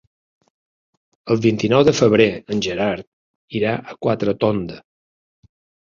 El 1.35 1.41
vint-i-nou 1.43 1.83
de 1.89 1.93
febrer 1.99 2.27
en 2.55 2.63
Gerard 2.69 3.07
irà 3.61 3.77
a 3.93 3.97
Quatretonda. 4.07 4.83